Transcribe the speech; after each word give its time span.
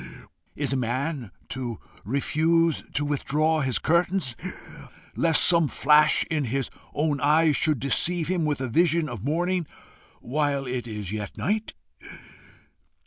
Is 0.55 0.73
a 0.73 0.77
man 0.77 1.29
to 1.49 1.79
refuse 2.03 2.83
to 2.93 3.05
withdraw 3.05 3.61
his 3.61 3.77
curtains 3.77 4.35
lest 5.15 5.43
some 5.43 5.67
flash 5.67 6.23
in 6.31 6.45
his 6.45 6.71
own 6.95 7.19
eyes 7.21 7.55
should 7.55 7.79
deceive 7.79 8.27
him 8.27 8.43
with 8.43 8.61
a 8.61 8.67
vision 8.67 9.07
of 9.07 9.23
morning 9.23 9.67
while 10.19 10.67
yet 10.67 10.87
it 10.87 10.87
is 10.87 11.37
night? 11.37 11.75